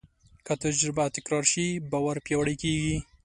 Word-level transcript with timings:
که 0.45 0.53
تجربه 0.63 1.05
تکرار 1.17 1.43
شي، 1.51 1.67
باور 1.91 2.15
پیاوړی 2.25 2.55
کېږي. 2.61 2.95